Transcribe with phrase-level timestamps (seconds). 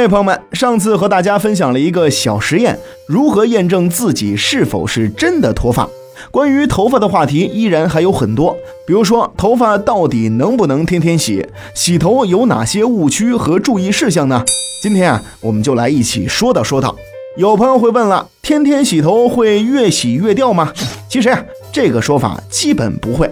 [0.00, 5.86] 各位，朋友们，上次和大家分享了一个小实验，如何验证自己是否是真的脱发。
[6.30, 14.42] 关于头发的话题依然还有很多，比如说头发到底能不能天天洗，洗头有哪些误区和注意事项呢？
[14.82, 16.96] 今天啊，我们就来一起说道说道。
[17.36, 20.72] 有朋友会问了，天天洗头会越洗越掉吗？
[21.10, 23.30] 其实啊，这个说法基本不会。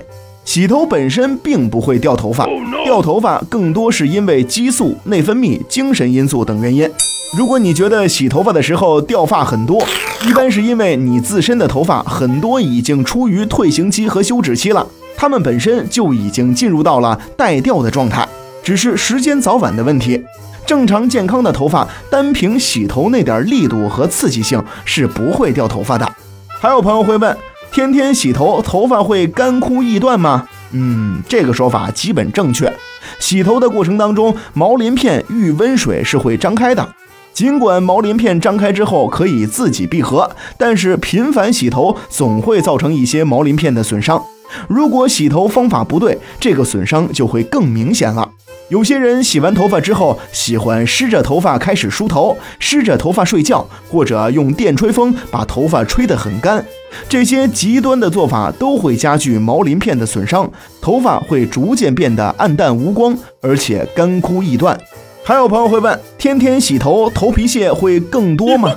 [0.49, 2.47] 洗头本身并不会掉头发，
[2.83, 6.91] 掉头发更多是因为激素、内分泌、精神因素等原因。
[7.37, 9.85] 如果你觉得洗头发的时候掉发很多，
[10.27, 14.87] 一般是因为你自身的头发很多已经处于退行期和休止期了，
[15.19, 18.27] 它们本身就已经进入到了待掉的状态，
[18.63, 20.25] 只是时间早晚的问题。
[20.65, 26.11] 正常健康的头发，单凭洗头那点力度和刺激性是不会掉头发的。
[26.59, 27.37] 还有朋友会问。
[27.71, 30.49] 天天洗头，头发会干枯易断吗？
[30.73, 32.73] 嗯，这个说法基本正确。
[33.19, 36.95] 洗头的过程当中，毛鳞片遇温水是会张开的。
[37.33, 44.23] 尽管毛鳞片张开之后可以自己闭合，但是频繁洗头总会造成一些毛鳞片的损伤。
[44.67, 48.29] 如果洗头方法不对，这个损伤就会更明显了。
[48.69, 56.63] 有些人洗完头发之后，喜欢湿着头发开始梳头，湿着头发睡觉，或者用电吹风把头发吹得很干。
[57.09, 60.51] 这些极端的做法都会加剧毛鳞片的损伤，
[60.83, 64.79] 头发会逐渐变得暗淡无光，而且干枯易断。
[65.25, 68.71] 还有朋友会问：天天洗头，头皮屑会更多吗？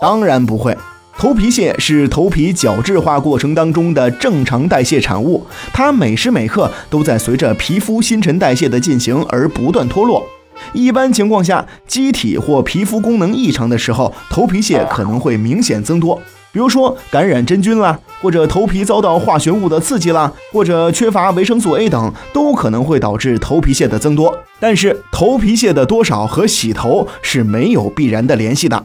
[0.00, 0.76] 当然不会。
[1.18, 10.24] 头皮屑是头皮角质化过程当中的正常代谢产物，它每时每刻都在随着皮肤新陈代谢的进行而不断脱落。
[10.72, 16.22] 一般情况下，机体或皮肤功能异常的时候，头皮屑可能会明显增多。
[16.52, 24.32] 比如说感染真菌啦，或者头皮遭到化学物的刺激啦，或者缺乏维生素 A 等，都可能会导致头皮屑的增多。
[24.60, 28.84] 但是头皮屑的多少和洗头是没有必然的联系的。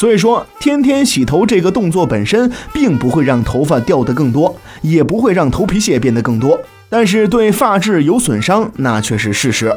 [0.00, 9.70] 所以说，天天洗头这个动作本身并不会让头发掉得更多，也不会让头皮屑变得更多，但是对发质有损伤，那却是事实。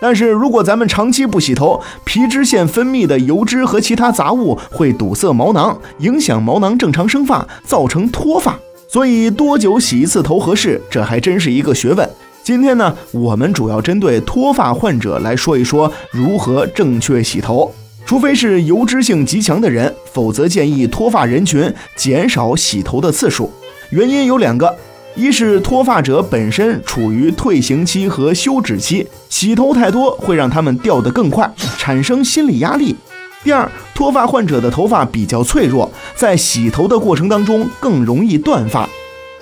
[0.00, 8.58] 但是如果咱们长期不洗头，皮脂腺分泌的油脂和其他杂物会堵塞毛囊，影响毛囊正常生发，造成脱发。
[8.88, 12.08] 所以多久洗一次头合适，这还真是一个学问。
[12.42, 17.70] 今天呢，我们主要针对脱发患者来说一说如何正确洗头。
[18.10, 23.48] 除非是油脂性极强的人，否则建议脱发人群减少洗头的次数。
[23.90, 24.76] 原因有两个：
[25.14, 32.96] 一是脱发者本身处于退行期和休止期，洗头太多会让他们掉得更快，产生心理压力；
[33.44, 38.88] 第二，脱发患者的头发比较脆弱，在洗头的过程当中更容易断发。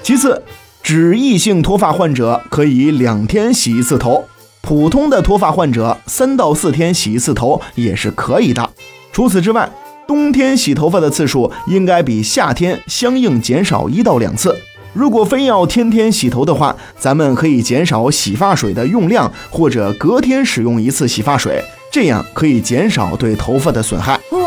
[0.02, 0.42] 其次，
[0.82, 4.26] 脂溢性脱发患者可以两天洗一次头。
[4.62, 8.70] 普通的脱发患者三到四天洗一次头也是可以的。
[9.12, 9.68] 除此之外，
[10.06, 14.56] 冬天洗头发的次数应该比夏天相应减少一到两次。
[14.92, 24.14] 如果非要天天洗头的话，咱们可以减少洗发水的用量，或者隔天使用一次洗发水，这样可以减少对头发的损害。
[24.30, 24.38] 哦。